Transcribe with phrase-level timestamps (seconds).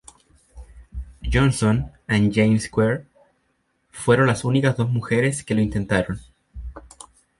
[1.31, 3.05] Johnson y Jane Squire
[3.91, 6.19] fueron las únicas dos mujeres que lo intentaron.